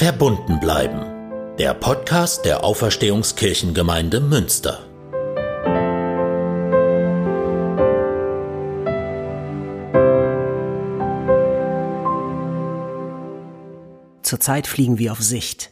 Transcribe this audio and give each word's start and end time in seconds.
Verbunden 0.00 0.58
bleiben. 0.60 1.56
Der 1.58 1.74
Podcast 1.74 2.46
der 2.46 2.64
Auferstehungskirchengemeinde 2.64 4.20
Münster. 4.20 4.78
Zurzeit 14.22 14.66
fliegen 14.66 14.98
wir 14.98 15.12
auf 15.12 15.20
Sicht. 15.20 15.70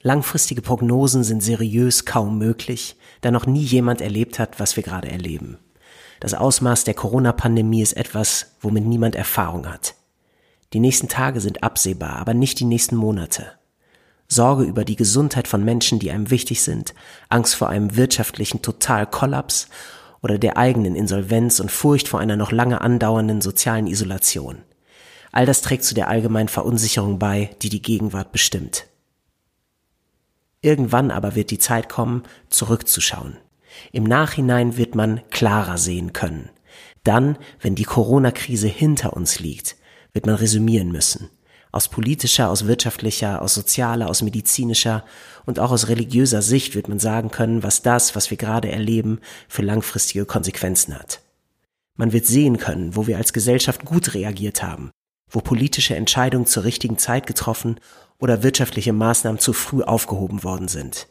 Langfristige 0.00 0.62
Prognosen 0.62 1.22
sind 1.22 1.42
seriös 1.42 2.06
kaum 2.06 2.38
möglich, 2.38 2.96
da 3.20 3.30
noch 3.30 3.44
nie 3.44 3.64
jemand 3.64 4.00
erlebt 4.00 4.38
hat, 4.38 4.58
was 4.58 4.76
wir 4.76 4.82
gerade 4.82 5.10
erleben. 5.10 5.58
Das 6.20 6.32
Ausmaß 6.32 6.84
der 6.84 6.94
Corona-Pandemie 6.94 7.82
ist 7.82 7.98
etwas, 7.98 8.56
womit 8.62 8.86
niemand 8.86 9.14
Erfahrung 9.14 9.70
hat. 9.70 9.94
Die 10.72 10.80
nächsten 10.80 11.08
Tage 11.08 11.42
sind 11.42 11.62
absehbar, 11.62 12.16
aber 12.16 12.32
nicht 12.32 12.60
die 12.60 12.64
nächsten 12.64 12.96
Monate. 12.96 13.57
Sorge 14.28 14.64
über 14.64 14.84
die 14.84 14.96
Gesundheit 14.96 15.48
von 15.48 15.64
Menschen, 15.64 15.98
die 15.98 16.10
einem 16.10 16.30
wichtig 16.30 16.62
sind, 16.62 16.94
Angst 17.30 17.54
vor 17.54 17.70
einem 17.70 17.96
wirtschaftlichen 17.96 18.60
Totalkollaps 18.60 19.68
oder 20.22 20.38
der 20.38 20.58
eigenen 20.58 20.94
Insolvenz 20.94 21.60
und 21.60 21.70
Furcht 21.70 22.08
vor 22.08 22.20
einer 22.20 22.36
noch 22.36 22.52
lange 22.52 22.80
andauernden 22.80 23.40
sozialen 23.40 23.86
Isolation. 23.86 24.58
All 25.32 25.46
das 25.46 25.62
trägt 25.62 25.84
zu 25.84 25.94
der 25.94 26.08
allgemeinen 26.08 26.48
Verunsicherung 26.48 27.18
bei, 27.18 27.50
die 27.62 27.68
die 27.68 27.82
Gegenwart 27.82 28.32
bestimmt. 28.32 28.86
Irgendwann 30.60 31.10
aber 31.10 31.34
wird 31.34 31.50
die 31.50 31.58
Zeit 31.58 31.88
kommen, 31.88 32.24
zurückzuschauen. 32.50 33.36
Im 33.92 34.04
Nachhinein 34.04 34.76
wird 34.76 34.94
man 34.94 35.22
klarer 35.30 35.78
sehen 35.78 36.12
können. 36.12 36.50
Dann, 37.04 37.38
wenn 37.60 37.74
die 37.74 37.84
Corona-Krise 37.84 38.66
hinter 38.66 39.14
uns 39.14 39.38
liegt, 39.38 39.76
wird 40.12 40.26
man 40.26 40.34
resümieren 40.34 40.90
müssen. 40.90 41.30
Aus 41.70 41.88
politischer, 41.88 42.50
aus 42.50 42.66
wirtschaftlicher, 42.66 43.42
aus 43.42 43.54
sozialer, 43.54 44.08
aus 44.08 44.22
medizinischer 44.22 45.04
und 45.44 45.58
auch 45.58 45.70
aus 45.70 45.88
religiöser 45.88 46.42
Sicht 46.42 46.74
wird 46.74 46.88
man 46.88 46.98
sagen 46.98 47.30
können, 47.30 47.62
was 47.62 47.82
das, 47.82 48.16
was 48.16 48.30
wir 48.30 48.38
gerade 48.38 48.70
erleben, 48.70 49.20
für 49.48 49.62
langfristige 49.62 50.24
Konsequenzen 50.24 50.98
hat. 50.98 51.20
Man 51.96 52.12
wird 52.12 52.26
sehen 52.26 52.58
können, 52.58 52.96
wo 52.96 53.06
wir 53.06 53.18
als 53.18 53.32
Gesellschaft 53.32 53.84
gut 53.84 54.14
reagiert 54.14 54.62
haben, 54.62 54.90
wo 55.30 55.40
politische 55.40 55.96
Entscheidungen 55.96 56.46
zur 56.46 56.64
richtigen 56.64 56.96
Zeit 56.96 57.26
getroffen 57.26 57.80
oder 58.18 58.42
wirtschaftliche 58.42 58.92
Maßnahmen 58.92 59.40
zu 59.40 59.52
früh 59.52 59.82
aufgehoben 59.82 60.44
worden 60.44 60.68
sind. 60.68 61.08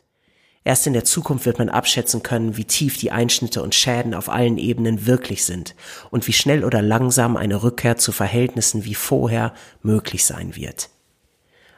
Erst 0.67 0.85
in 0.85 0.91
der 0.91 1.05
Zukunft 1.05 1.45
wird 1.45 1.59
man 1.59 1.69
abschätzen 1.69 2.23
können, 2.23 2.57
wie 2.57 2.65
tief 2.65 2.97
die 2.97 3.09
Einschnitte 3.09 3.63
und 3.63 3.73
Schäden 3.73 4.13
auf 4.13 4.27
allen 4.27 4.57
Ebenen 4.57 5.05
wirklich 5.05 5.45
sind 5.45 5.75
und 6.09 6.27
wie 6.27 6.33
schnell 6.33 6.65
oder 6.65 6.81
langsam 6.81 7.37
eine 7.37 7.63
Rückkehr 7.63 7.95
zu 7.95 8.11
Verhältnissen 8.11 8.83
wie 8.83 8.93
vorher 8.93 9.53
möglich 9.81 10.25
sein 10.25 10.57
wird. 10.57 10.89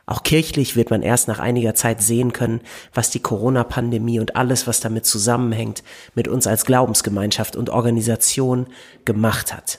Auch 0.08 0.24
kirchlich 0.24 0.76
wird 0.76 0.90
man 0.90 1.04
erst 1.04 1.28
nach 1.28 1.38
einiger 1.38 1.76
Zeit 1.76 2.02
sehen 2.02 2.34
können, 2.34 2.62
was 2.92 3.12
die 3.12 3.20
Corona-Pandemie 3.20 4.20
und 4.20 4.36
alles, 4.36 4.66
was 4.66 4.80
damit 4.80 5.06
zusammenhängt, 5.06 5.84
mit 6.16 6.28
uns 6.28 6.48
als 6.48 6.66
Glaubensgemeinschaft 6.66 7.56
und 7.56 7.70
Organisation 7.70 8.66
gemacht 9.06 9.54
hat. 9.54 9.78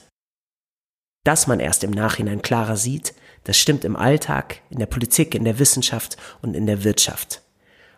Dass 1.25 1.47
man 1.47 1.59
erst 1.59 1.83
im 1.83 1.91
Nachhinein 1.91 2.41
klarer 2.41 2.77
sieht, 2.77 3.13
das 3.43 3.57
stimmt 3.57 3.83
im 3.83 3.97
Alltag, 3.97 4.61
in 4.69 4.79
der 4.79 4.85
Politik, 4.85 5.35
in 5.35 5.43
der 5.43 5.59
Wissenschaft 5.59 6.15
und 6.41 6.55
in 6.55 6.65
der 6.65 6.85
Wirtschaft. 6.85 7.41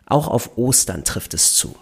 Auch 0.05 0.27
auf 0.27 0.57
Ostern 0.57 1.03
trifft 1.03 1.33
es 1.33 1.53
zu. 1.53 1.75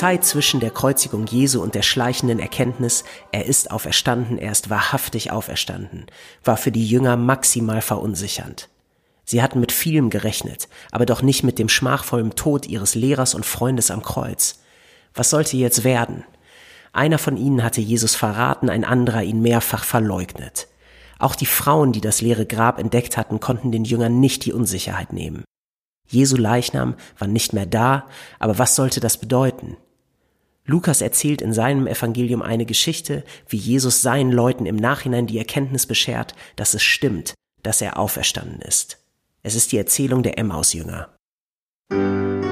Zeit 0.00 0.24
zwischen 0.24 0.60
der 0.60 0.70
Kreuzigung 0.70 1.26
Jesu 1.26 1.62
und 1.62 1.74
der 1.74 1.82
schleichenden 1.82 2.38
Erkenntnis, 2.38 3.04
er 3.32 3.44
ist 3.44 3.70
auferstanden, 3.70 4.38
er 4.38 4.50
ist 4.50 4.70
wahrhaftig 4.70 5.30
auferstanden, 5.30 6.06
war 6.42 6.56
für 6.56 6.72
die 6.72 6.86
Jünger 6.86 7.18
maximal 7.18 7.82
verunsichernd. 7.82 8.70
Sie 9.26 9.42
hatten 9.42 9.60
mit 9.60 9.72
vielem 9.72 10.08
gerechnet, 10.08 10.70
aber 10.90 11.04
doch 11.04 11.20
nicht 11.20 11.44
mit 11.44 11.58
dem 11.58 11.68
schmachvollen 11.68 12.34
Tod 12.34 12.64
ihres 12.64 12.94
Lehrers 12.94 13.34
und 13.34 13.44
Freundes 13.44 13.90
am 13.90 14.02
Kreuz. 14.02 14.60
Was 15.12 15.28
sollte 15.28 15.58
jetzt 15.58 15.84
werden? 15.84 16.24
Einer 16.94 17.18
von 17.18 17.36
ihnen 17.36 17.62
hatte 17.62 17.82
Jesus 17.82 18.14
verraten, 18.14 18.70
ein 18.70 18.86
anderer 18.86 19.22
ihn 19.22 19.42
mehrfach 19.42 19.84
verleugnet. 19.84 20.66
Auch 21.18 21.34
die 21.34 21.44
Frauen, 21.44 21.92
die 21.92 22.00
das 22.00 22.22
leere 22.22 22.46
Grab 22.46 22.78
entdeckt 22.78 23.18
hatten, 23.18 23.38
konnten 23.38 23.70
den 23.70 23.84
Jüngern 23.84 24.18
nicht 24.18 24.46
die 24.46 24.54
Unsicherheit 24.54 25.12
nehmen. 25.12 25.44
Jesu 26.08 26.38
Leichnam 26.38 26.94
war 27.18 27.28
nicht 27.28 27.52
mehr 27.52 27.66
da, 27.66 28.06
aber 28.38 28.58
was 28.58 28.76
sollte 28.76 29.00
das 29.00 29.18
bedeuten? 29.18 29.76
Lukas 30.70 31.00
erzählt 31.00 31.42
in 31.42 31.52
seinem 31.52 31.88
Evangelium 31.88 32.42
eine 32.42 32.64
Geschichte, 32.64 33.24
wie 33.48 33.56
Jesus 33.56 34.02
seinen 34.02 34.30
Leuten 34.30 34.66
im 34.66 34.76
Nachhinein 34.76 35.26
die 35.26 35.38
Erkenntnis 35.38 35.84
beschert, 35.84 36.36
dass 36.54 36.74
es 36.74 36.82
stimmt, 36.82 37.34
dass 37.64 37.82
er 37.82 37.98
auferstanden 37.98 38.60
ist. 38.62 38.98
Es 39.42 39.56
ist 39.56 39.72
die 39.72 39.78
Erzählung 39.78 40.22
der 40.22 40.38
Emmaus-Jünger. 40.38 41.08
Und 41.90 42.49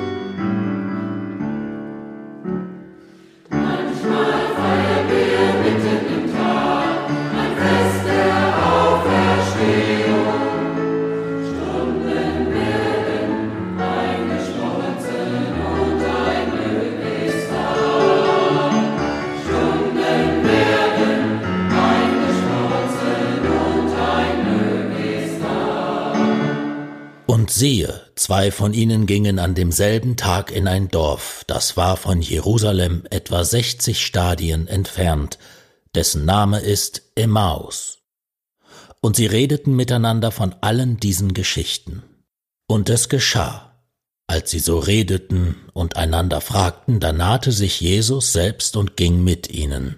zwei 28.29 28.51
von 28.51 28.75
ihnen 28.75 29.07
gingen 29.07 29.39
an 29.39 29.55
demselben 29.55 30.19
Tag 30.19 30.51
in 30.51 30.69
ein 30.69 30.89
Dorf, 30.89 31.45
das 31.47 31.79
war 31.79 31.97
von 31.97 32.21
Jerusalem 32.21 33.05
etwa 33.09 33.43
sechzig 33.43 34.05
Stadien 34.05 34.69
entfernt, 34.69 35.39
dessen 35.95 36.27
Name 36.27 36.61
ist 36.61 37.11
Emmaus. 37.15 38.01
Und 39.01 39.17
sie 39.17 39.25
redeten 39.25 39.75
miteinander 39.75 40.31
von 40.31 40.55
allen 40.61 40.99
diesen 40.99 41.33
Geschichten. 41.33 42.03
Und 42.67 42.91
es 42.91 43.09
geschah, 43.09 43.73
als 44.27 44.51
sie 44.51 44.59
so 44.59 44.79
redeten 44.79 45.57
und 45.73 45.97
einander 45.97 46.43
fragten, 46.43 47.01
da 47.01 47.15
nahte 47.15 47.51
sich 47.51 47.81
Jesus 47.81 48.35
selbst 48.35 48.77
und 48.77 48.99
ging 48.99 49.25
mit 49.25 49.51
ihnen. 49.51 49.97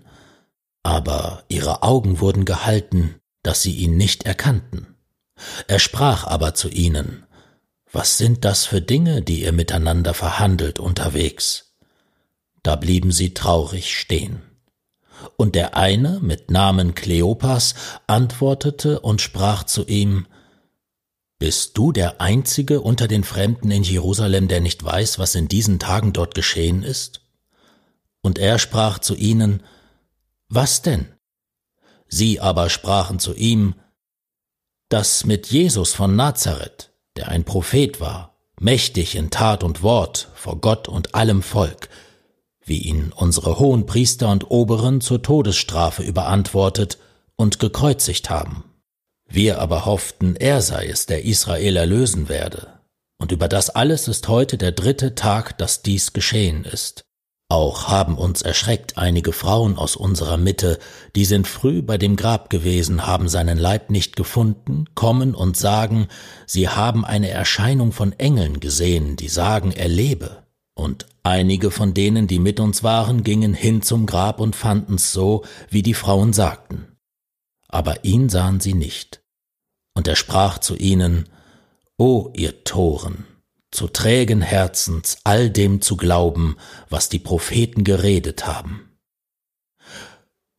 Aber 0.84 1.42
ihre 1.48 1.82
Augen 1.82 2.20
wurden 2.20 2.44
gehalten, 2.44 3.16
dass 3.42 3.62
sie 3.62 3.74
ihn 3.74 3.96
nicht 3.96 4.22
erkannten. 4.22 4.94
Er 5.66 5.80
sprach 5.80 6.28
aber 6.28 6.54
zu 6.54 6.68
ihnen, 6.68 7.26
was 7.92 8.18
sind 8.18 8.44
das 8.44 8.66
für 8.66 8.80
Dinge, 8.80 9.22
die 9.22 9.42
ihr 9.42 9.52
miteinander 9.52 10.14
verhandelt 10.14 10.78
unterwegs? 10.78 11.74
Da 12.62 12.76
blieben 12.76 13.10
sie 13.10 13.34
traurig 13.34 13.96
stehen. 13.98 14.42
Und 15.36 15.54
der 15.54 15.76
eine 15.76 16.20
mit 16.20 16.50
Namen 16.50 16.94
Kleopas 16.94 17.74
antwortete 18.06 19.00
und 19.00 19.20
sprach 19.20 19.64
zu 19.64 19.84
ihm, 19.86 20.26
Bist 21.38 21.76
du 21.76 21.90
der 21.90 22.20
Einzige 22.20 22.80
unter 22.80 23.08
den 23.08 23.24
Fremden 23.24 23.70
in 23.70 23.82
Jerusalem, 23.82 24.46
der 24.46 24.60
nicht 24.60 24.84
weiß, 24.84 25.18
was 25.18 25.34
in 25.34 25.48
diesen 25.48 25.78
Tagen 25.78 26.12
dort 26.12 26.34
geschehen 26.34 26.82
ist? 26.82 27.22
Und 28.22 28.38
er 28.38 28.58
sprach 28.58 28.98
zu 29.00 29.14
ihnen, 29.14 29.62
Was 30.48 30.82
denn? 30.82 31.12
Sie 32.06 32.40
aber 32.40 32.70
sprachen 32.70 33.18
zu 33.18 33.34
ihm, 33.34 33.74
Das 34.88 35.24
mit 35.24 35.48
Jesus 35.48 35.92
von 35.92 36.14
Nazareth 36.14 36.89
der 37.16 37.28
ein 37.28 37.44
Prophet 37.44 38.00
war, 38.00 38.36
mächtig 38.60 39.16
in 39.16 39.30
Tat 39.30 39.64
und 39.64 39.82
Wort 39.82 40.28
vor 40.34 40.60
Gott 40.60 40.88
und 40.88 41.14
allem 41.14 41.42
Volk, 41.42 41.88
wie 42.64 42.78
ihn 42.78 43.12
unsere 43.14 43.58
hohen 43.58 43.86
Priester 43.86 44.30
und 44.30 44.50
Oberen 44.50 45.00
zur 45.00 45.22
Todesstrafe 45.22 46.02
überantwortet 46.02 46.98
und 47.36 47.58
gekreuzigt 47.58 48.30
haben. 48.30 48.64
Wir 49.28 49.60
aber 49.60 49.86
hofften, 49.86 50.36
er 50.36 50.60
sei 50.60 50.86
es, 50.86 51.06
der 51.06 51.24
Israel 51.24 51.76
erlösen 51.76 52.28
werde. 52.28 52.80
Und 53.18 53.32
über 53.32 53.48
das 53.48 53.70
alles 53.70 54.08
ist 54.08 54.28
heute 54.28 54.58
der 54.58 54.72
dritte 54.72 55.14
Tag, 55.14 55.56
dass 55.58 55.82
dies 55.82 56.12
geschehen 56.12 56.64
ist. 56.64 57.04
Auch 57.50 57.88
haben 57.88 58.16
uns 58.16 58.40
erschreckt 58.40 58.96
einige 58.96 59.32
Frauen 59.32 59.76
aus 59.76 59.94
unserer 59.96 60.38
Mitte, 60.38 60.78
die 61.14 61.26
sind 61.26 61.46
früh 61.46 61.82
bei 61.82 61.98
dem 61.98 62.16
Grab 62.16 62.48
gewesen, 62.48 63.06
haben 63.06 63.28
seinen 63.28 63.58
Leib 63.58 63.90
nicht 63.90 64.16
gefunden, 64.16 64.86
kommen 64.94 65.34
und 65.34 65.58
sagen, 65.58 66.08
sie 66.46 66.70
haben 66.70 67.04
eine 67.04 67.28
Erscheinung 67.28 67.92
von 67.92 68.12
Engeln 68.12 68.60
gesehen, 68.60 69.16
die 69.16 69.28
sagen, 69.28 69.72
er 69.72 69.88
lebe. 69.88 70.44
Und 70.74 71.06
Einige 71.22 71.70
von 71.70 71.92
denen, 71.92 72.26
die 72.26 72.38
mit 72.38 72.60
uns 72.60 72.82
waren, 72.82 73.22
gingen 73.22 73.52
hin 73.52 73.82
zum 73.82 74.06
Grab 74.06 74.40
und 74.40 74.56
fanden's 74.56 75.12
so, 75.12 75.44
wie 75.68 75.82
die 75.82 75.94
Frauen 75.94 76.32
sagten. 76.32 76.96
Aber 77.68 78.04
ihn 78.04 78.28
sahen 78.30 78.60
sie 78.60 78.72
nicht. 78.72 79.22
Und 79.94 80.08
er 80.08 80.16
sprach 80.16 80.58
zu 80.58 80.76
ihnen, 80.76 81.28
O 81.98 82.30
ihr 82.34 82.64
Toren, 82.64 83.26
zu 83.70 83.88
trägen 83.88 84.42
Herzens 84.42 85.18
all 85.24 85.50
dem 85.50 85.80
zu 85.80 85.96
glauben, 85.96 86.56
was 86.88 87.08
die 87.08 87.18
Propheten 87.18 87.84
geredet 87.84 88.46
haben. 88.46 88.90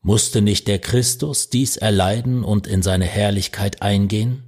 Musste 0.03 0.41
nicht 0.41 0.67
der 0.67 0.79
Christus 0.79 1.49
dies 1.49 1.77
erleiden 1.77 2.43
und 2.43 2.65
in 2.65 2.81
seine 2.81 3.05
Herrlichkeit 3.05 3.81
eingehen? 3.81 4.43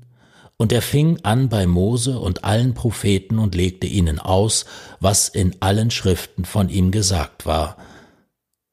Und 0.58 0.72
er 0.72 0.82
fing 0.82 1.20
an 1.24 1.50
bei 1.50 1.68
Mose 1.68 2.20
und 2.20 2.44
allen 2.44 2.74
Propheten 2.74 3.38
und 3.38 3.54
legte 3.54 3.86
ihnen 3.86 4.20
aus, 4.20 4.66
was 5.00 5.30
in 5.30 5.56
allen 5.62 5.92
Schriften 5.92 6.46
von 6.46 6.70
ihm 6.70 6.92
gesagt 6.92 7.46
war. 7.46 7.78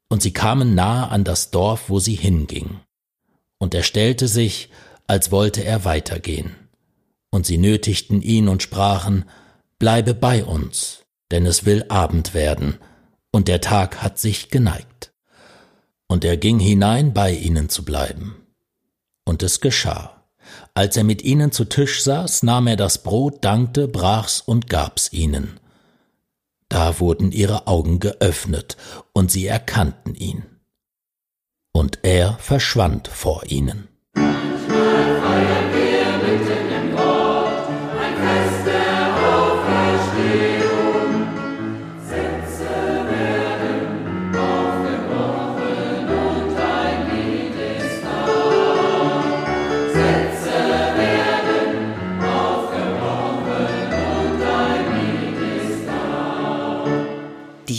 Und 0.08 0.22
sie 0.22 0.32
kamen 0.32 0.74
nahe 0.74 1.08
an 1.08 1.24
das 1.24 1.50
Dorf, 1.50 1.88
wo 1.88 1.98
sie 1.98 2.14
hinging. 2.14 2.80
Und 3.58 3.74
er 3.74 3.82
stellte 3.82 4.28
sich, 4.28 4.70
als 5.06 5.30
wollte 5.30 5.64
er 5.64 5.84
weitergehen. 5.84 6.54
Und 7.30 7.46
sie 7.46 7.58
nötigten 7.58 8.22
ihn 8.22 8.48
und 8.48 8.62
sprachen, 8.62 9.24
Bleibe 9.80 10.12
bei 10.12 10.44
uns, 10.44 11.06
denn 11.30 11.46
es 11.46 11.64
will 11.64 11.86
Abend 11.88 12.34
werden, 12.34 12.76
und 13.32 13.48
der 13.48 13.62
Tag 13.62 14.02
hat 14.02 14.18
sich 14.18 14.50
geneigt. 14.50 15.14
Und 16.06 16.22
er 16.22 16.36
ging 16.36 16.58
hinein, 16.58 17.14
bei 17.14 17.32
ihnen 17.32 17.70
zu 17.70 17.82
bleiben. 17.82 18.36
Und 19.24 19.42
es 19.42 19.62
geschah. 19.62 20.26
Als 20.74 20.98
er 20.98 21.04
mit 21.04 21.22
ihnen 21.22 21.50
zu 21.50 21.64
Tisch 21.64 22.02
saß, 22.02 22.42
nahm 22.42 22.66
er 22.66 22.76
das 22.76 23.02
Brot, 23.02 23.42
dankte, 23.42 23.88
brach's 23.88 24.42
und 24.42 24.68
gab's 24.68 25.14
ihnen. 25.14 25.58
Da 26.68 27.00
wurden 27.00 27.32
ihre 27.32 27.66
Augen 27.66 28.00
geöffnet, 28.00 28.76
und 29.14 29.30
sie 29.30 29.46
erkannten 29.46 30.14
ihn. 30.14 30.44
Und 31.72 32.00
er 32.02 32.36
verschwand 32.38 33.08
vor 33.08 33.46
ihnen. 33.46 33.88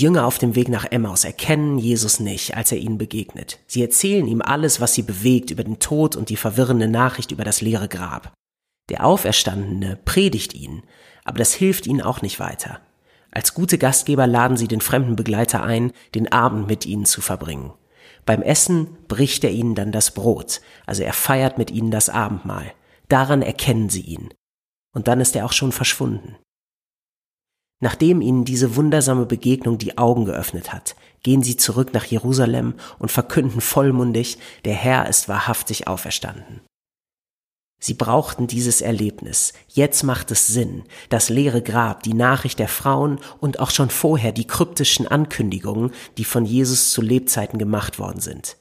Jünger 0.02 0.26
auf 0.26 0.38
dem 0.40 0.56
Weg 0.56 0.68
nach 0.68 0.86
Emmaus 0.86 1.24
erkennen 1.24 1.78
Jesus 1.78 2.20
nicht, 2.20 2.58
als 2.58 2.72
er 2.72 2.80
ihnen 2.80 2.98
begegnet. 2.98 3.60
Sie 3.68 3.82
erzählen 3.82 4.28
ihm 4.28 4.42
alles, 4.42 4.82
was 4.82 4.94
sie 4.94 5.04
bewegt 5.04 5.52
über 5.52 5.64
den 5.64 5.80
Tod 5.80 6.16
und 6.16 6.30
die 6.30 6.36
verwirrende 6.36 6.88
Nachricht 6.88 7.32
über 7.32 7.44
das 7.44 7.62
leere 7.62 7.88
Grab. 7.88 8.34
Der 8.90 9.06
Auferstandene 9.06 10.00
predigt 10.04 10.54
ihnen, 10.54 10.84
aber 11.24 11.38
das 11.38 11.54
hilft 11.54 11.86
ihnen 11.86 12.02
auch 12.02 12.22
nicht 12.22 12.40
weiter. 12.40 12.82
Als 13.30 13.54
gute 13.54 13.78
Gastgeber 13.78 14.28
laden 14.28 14.58
sie 14.58 14.68
den 14.68 14.82
fremden 14.82 15.16
Begleiter 15.16 15.64
ein, 15.64 15.94
den 16.16 16.32
Abend 16.32 16.68
mit 16.68 16.86
ihnen 16.86 17.06
zu 17.06 17.22
verbringen. 17.22 17.72
Beim 18.26 18.42
Essen 18.42 18.98
bricht 19.08 19.44
er 19.44 19.52
ihnen 19.52 19.76
dann 19.76 19.92
das 19.92 20.12
Brot, 20.14 20.62
also 20.86 21.04
er 21.04 21.14
feiert 21.14 21.58
mit 21.58 21.72
ihnen 21.72 21.92
das 21.92 22.10
Abendmahl. 22.10 22.74
Daran 23.08 23.42
erkennen 23.42 23.90
sie 23.90 24.02
ihn. 24.02 24.34
Und 24.94 25.08
dann 25.08 25.22
ist 25.22 25.36
er 25.36 25.46
auch 25.46 25.54
schon 25.54 25.72
verschwunden. 25.72 26.36
Nachdem 27.82 28.22
ihnen 28.22 28.46
diese 28.46 28.76
wundersame 28.76 29.26
Begegnung 29.26 29.80
die 29.80 29.98
Augen 29.98 30.26
geöffnet 30.26 30.72
hat, 30.72 30.96
gehen 31.24 31.42
sie 31.44 31.58
zurück 31.58 31.94
nach 31.94 32.06
Jerusalem 32.06 32.76
und 33.00 33.12
verkünden 33.12 33.60
vollmundig, 33.60 34.38
der 34.66 34.76
Herr 34.76 35.10
ist 35.10 35.28
wahrhaftig 35.28 35.88
auferstanden. 35.88 36.62
Sie 37.84 37.96
brauchten 37.96 38.46
dieses 38.46 38.82
Erlebnis. 38.82 39.54
Jetzt 39.68 40.04
macht 40.04 40.30
es 40.30 40.46
Sinn. 40.46 40.84
Das 41.10 41.30
leere 41.30 41.64
Grab, 41.64 42.04
die 42.04 42.14
Nachricht 42.14 42.60
der 42.60 42.68
Frauen 42.68 43.20
und 43.40 43.60
auch 43.60 43.72
schon 43.72 43.90
vorher 43.90 44.32
die 44.32 44.46
kryptischen 44.46 45.08
Ankündigungen, 45.08 45.92
die 46.20 46.24
von 46.24 46.46
Jesus 46.46 46.92
zu 46.92 47.02
Lebzeiten 47.02 47.58
gemacht 47.58 47.98
worden 47.98 48.22
sind. 48.22 48.58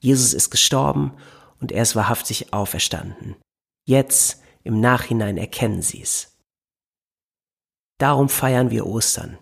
Jesus 0.00 0.34
ist 0.34 0.50
gestorben 0.50 1.14
und 1.58 1.72
er 1.72 1.82
ist 1.82 1.96
wahrhaftig 1.96 2.52
auferstanden. 2.52 3.36
Jetzt, 3.86 4.42
im 4.62 4.80
Nachhinein 4.80 5.38
erkennen 5.38 5.80
sie 5.80 6.02
es. 6.02 6.35
Darum 7.98 8.28
feiern 8.28 8.70
wir 8.70 8.86
Ostern. 8.86 9.38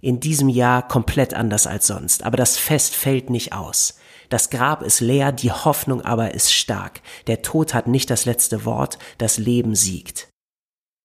In 0.00 0.20
diesem 0.20 0.48
Jahr 0.48 0.86
komplett 0.86 1.34
anders 1.34 1.66
als 1.66 1.88
sonst, 1.88 2.22
aber 2.22 2.36
das 2.36 2.56
Fest 2.56 2.94
fällt 2.94 3.30
nicht 3.30 3.52
aus. 3.52 3.98
Das 4.28 4.50
Grab 4.50 4.82
ist 4.82 5.00
leer, 5.00 5.32
die 5.32 5.50
Hoffnung 5.50 6.02
aber 6.02 6.34
ist 6.34 6.52
stark. 6.52 7.00
Der 7.26 7.42
Tod 7.42 7.74
hat 7.74 7.88
nicht 7.88 8.10
das 8.10 8.24
letzte 8.24 8.64
Wort, 8.64 8.98
das 9.16 9.38
Leben 9.38 9.74
siegt. 9.74 10.28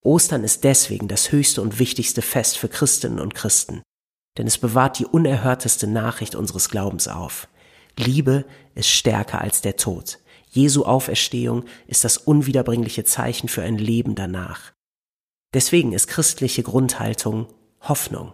Ostern 0.04 0.44
ist 0.44 0.64
deswegen 0.64 1.08
das 1.08 1.32
höchste 1.32 1.62
und 1.62 1.80
wichtigste 1.80 2.22
Fest 2.22 2.58
für 2.58 2.68
Christinnen 2.68 3.20
und 3.20 3.34
Christen, 3.34 3.82
denn 4.38 4.46
es 4.46 4.58
bewahrt 4.58 5.00
die 5.00 5.06
unerhörteste 5.06 5.88
Nachricht 5.88 6.36
unseres 6.36 6.70
Glaubens 6.70 7.08
auf. 7.08 7.48
Liebe 7.98 8.46
ist 8.76 8.90
stärker 8.90 9.40
als 9.40 9.62
der 9.62 9.78
Tod. 9.78 10.20
Jesu 10.50 10.84
Auferstehung 10.84 11.64
ist 11.88 12.04
das 12.04 12.18
unwiederbringliche 12.18 13.06
Zeichen 13.06 13.48
für 13.48 13.64
ein 13.64 13.78
Leben 13.78 14.14
danach. 14.14 14.74
Deswegen 15.54 15.94
ist 15.94 16.08
christliche 16.08 16.64
Grundhaltung 16.64 17.48
Hoffnung. 17.82 18.34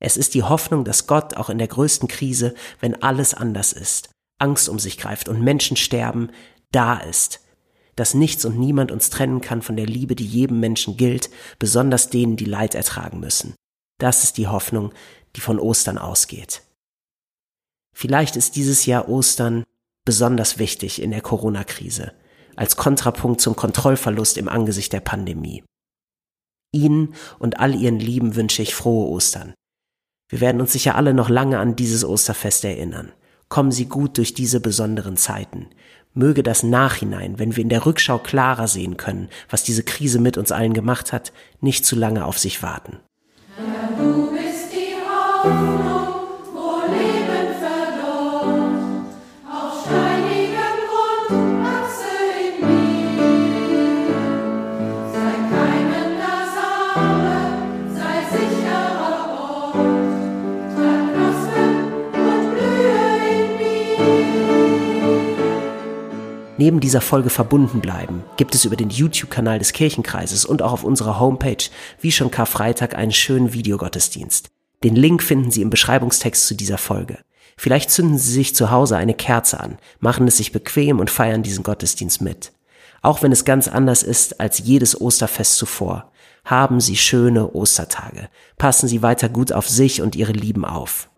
Es 0.00 0.16
ist 0.16 0.34
die 0.34 0.42
Hoffnung, 0.42 0.84
dass 0.84 1.06
Gott 1.06 1.36
auch 1.36 1.50
in 1.50 1.58
der 1.58 1.68
größten 1.68 2.08
Krise, 2.08 2.54
wenn 2.80 3.02
alles 3.02 3.34
anders 3.34 3.72
ist, 3.72 4.10
Angst 4.38 4.68
um 4.68 4.78
sich 4.78 4.98
greift 4.98 5.28
und 5.28 5.42
Menschen 5.42 5.76
sterben, 5.76 6.30
da 6.70 6.98
ist. 6.98 7.40
Dass 7.96 8.14
nichts 8.14 8.44
und 8.44 8.58
niemand 8.58 8.92
uns 8.92 9.10
trennen 9.10 9.40
kann 9.40 9.60
von 9.60 9.76
der 9.76 9.86
Liebe, 9.86 10.14
die 10.14 10.26
jedem 10.26 10.60
Menschen 10.60 10.96
gilt, 10.96 11.30
besonders 11.58 12.10
denen, 12.10 12.36
die 12.36 12.44
Leid 12.44 12.76
ertragen 12.76 13.18
müssen. 13.18 13.54
Das 13.98 14.22
ist 14.22 14.36
die 14.36 14.46
Hoffnung, 14.46 14.92
die 15.34 15.40
von 15.40 15.58
Ostern 15.58 15.98
ausgeht. 15.98 16.62
Vielleicht 17.92 18.36
ist 18.36 18.54
dieses 18.54 18.86
Jahr 18.86 19.08
Ostern 19.08 19.64
besonders 20.04 20.58
wichtig 20.60 21.02
in 21.02 21.10
der 21.10 21.20
Corona-Krise, 21.20 22.12
als 22.54 22.76
Kontrapunkt 22.76 23.40
zum 23.40 23.56
Kontrollverlust 23.56 24.38
im 24.38 24.48
Angesicht 24.48 24.92
der 24.92 25.00
Pandemie. 25.00 25.64
Ihnen 26.72 27.14
und 27.38 27.60
all 27.60 27.74
Ihren 27.74 27.98
Lieben 27.98 28.36
wünsche 28.36 28.62
ich 28.62 28.74
frohe 28.74 29.08
Ostern. 29.08 29.54
Wir 30.28 30.40
werden 30.40 30.60
uns 30.60 30.72
sicher 30.72 30.94
alle 30.94 31.14
noch 31.14 31.30
lange 31.30 31.58
an 31.58 31.76
dieses 31.76 32.04
Osterfest 32.04 32.64
erinnern. 32.64 33.12
Kommen 33.48 33.72
Sie 33.72 33.86
gut 33.86 34.18
durch 34.18 34.34
diese 34.34 34.60
besonderen 34.60 35.16
Zeiten. 35.16 35.68
Möge 36.12 36.42
das 36.42 36.62
Nachhinein, 36.62 37.38
wenn 37.38 37.56
wir 37.56 37.62
in 37.62 37.70
der 37.70 37.86
Rückschau 37.86 38.18
klarer 38.18 38.68
sehen 38.68 38.96
können, 38.96 39.28
was 39.48 39.62
diese 39.62 39.84
Krise 39.84 40.18
mit 40.18 40.36
uns 40.36 40.52
allen 40.52 40.74
gemacht 40.74 41.12
hat, 41.12 41.32
nicht 41.60 41.84
zu 41.84 41.96
lange 41.96 42.24
auf 42.26 42.38
sich 42.38 42.62
warten. 42.62 42.98
Neben 66.58 66.80
dieser 66.80 67.00
Folge 67.00 67.30
verbunden 67.30 67.80
bleiben, 67.80 68.24
gibt 68.36 68.52
es 68.56 68.64
über 68.64 68.74
den 68.74 68.90
YouTube-Kanal 68.90 69.60
des 69.60 69.72
Kirchenkreises 69.72 70.44
und 70.44 70.60
auch 70.60 70.72
auf 70.72 70.82
unserer 70.82 71.20
Homepage 71.20 71.70
wie 72.00 72.10
schon 72.10 72.32
Karfreitag 72.32 72.96
einen 72.96 73.12
schönen 73.12 73.52
Videogottesdienst. 73.52 74.48
Den 74.82 74.96
Link 74.96 75.22
finden 75.22 75.52
Sie 75.52 75.62
im 75.62 75.70
Beschreibungstext 75.70 76.48
zu 76.48 76.56
dieser 76.56 76.76
Folge. 76.76 77.18
Vielleicht 77.56 77.92
zünden 77.92 78.18
Sie 78.18 78.32
sich 78.32 78.56
zu 78.56 78.72
Hause 78.72 78.96
eine 78.96 79.14
Kerze 79.14 79.60
an, 79.60 79.78
machen 80.00 80.26
es 80.26 80.38
sich 80.38 80.50
bequem 80.50 80.98
und 80.98 81.10
feiern 81.10 81.44
diesen 81.44 81.62
Gottesdienst 81.62 82.20
mit. 82.22 82.52
Auch 83.02 83.22
wenn 83.22 83.30
es 83.30 83.44
ganz 83.44 83.68
anders 83.68 84.02
ist 84.02 84.40
als 84.40 84.58
jedes 84.58 85.00
Osterfest 85.00 85.56
zuvor, 85.56 86.10
haben 86.44 86.80
Sie 86.80 86.96
schöne 86.96 87.54
Ostertage. 87.54 88.28
Passen 88.56 88.88
Sie 88.88 89.02
weiter 89.02 89.28
gut 89.28 89.52
auf 89.52 89.68
sich 89.68 90.02
und 90.02 90.16
Ihre 90.16 90.32
Lieben 90.32 90.64
auf. 90.64 91.08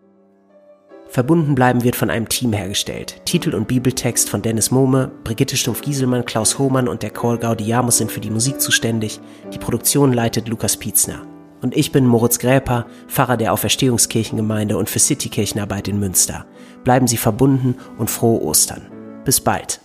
Verbunden 1.11 1.55
bleiben 1.55 1.83
wird 1.83 1.97
von 1.97 2.09
einem 2.09 2.29
Team 2.29 2.53
hergestellt. 2.53 3.21
Titel 3.25 3.53
und 3.53 3.67
Bibeltext 3.67 4.29
von 4.29 4.41
Dennis 4.41 4.71
Mohme, 4.71 5.11
Brigitte 5.25 5.57
Stumpf-Gieselmann, 5.57 6.23
Klaus 6.23 6.57
Hohmann 6.57 6.87
und 6.87 7.03
der 7.03 7.09
Chor 7.09 7.37
Gaudiamus 7.37 7.97
sind 7.97 8.13
für 8.13 8.21
die 8.21 8.29
Musik 8.29 8.61
zuständig. 8.61 9.19
Die 9.53 9.57
Produktion 9.57 10.13
leitet 10.13 10.47
Lukas 10.47 10.77
Pietzner. 10.77 11.23
Und 11.61 11.75
ich 11.75 11.91
bin 11.91 12.07
Moritz 12.07 12.39
Gräper, 12.39 12.85
Pfarrer 13.09 13.35
der 13.35 13.51
Auferstehungskirchengemeinde 13.51 14.77
und 14.77 14.89
für 14.89 14.99
Citykirchenarbeit 14.99 15.89
in 15.89 15.99
Münster. 15.99 16.45
Bleiben 16.85 17.07
Sie 17.07 17.17
verbunden 17.17 17.75
und 17.97 18.09
frohe 18.09 18.41
Ostern. 18.41 18.87
Bis 19.25 19.41
bald. 19.41 19.81